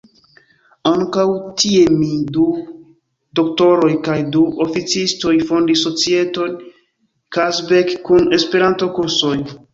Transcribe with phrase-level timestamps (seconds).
[0.91, 1.25] Ankaŭ
[1.63, 2.45] tie mi, du
[3.41, 6.59] doktoroj kaj du oficistoj fondis societon
[7.39, 9.39] "Kazbek" kun Esperanto-kursoj.